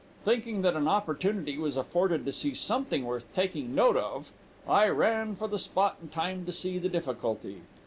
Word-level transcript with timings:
Thinking 0.25 0.63
that 0.63 0.75
an 0.75 0.87
opportunity 0.87 1.59
was 1.59 1.77
afforded 1.77 2.25
to 2.25 2.31
see 2.31 2.55
something 2.55 3.05
worth 3.05 3.31
taking 3.35 3.65
a 3.67 3.69
note 3.69 3.97
of, 3.97 4.31
I 4.67 4.89
ran 4.89 5.35
for 5.35 5.47
the 5.47 5.59
spot 5.59 5.97
in 6.01 6.07
time 6.09 6.43
to 6.47 6.51
see 6.51 6.79
the 6.79 6.89
difficulty. 6.89 7.61